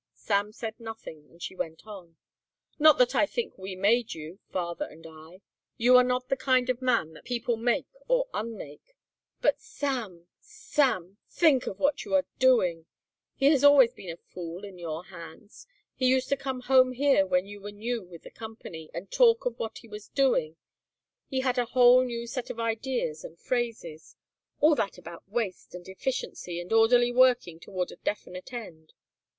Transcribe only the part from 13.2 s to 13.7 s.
He has